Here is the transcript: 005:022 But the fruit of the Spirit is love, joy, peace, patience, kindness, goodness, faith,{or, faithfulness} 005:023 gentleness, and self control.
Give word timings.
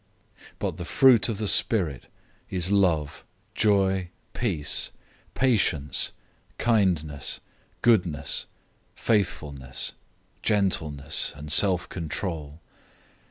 005:022 0.53 0.53
But 0.57 0.77
the 0.77 0.85
fruit 0.85 1.29
of 1.29 1.37
the 1.37 1.47
Spirit 1.47 2.05
is 2.49 2.71
love, 2.71 3.23
joy, 3.53 4.09
peace, 4.33 4.91
patience, 5.35 6.11
kindness, 6.57 7.39
goodness, 7.83 8.47
faith,{or, 8.95 8.95
faithfulness} 9.51 9.91
005:023 10.37 10.41
gentleness, 10.41 11.33
and 11.35 11.51
self 11.51 11.87
control. 11.87 12.61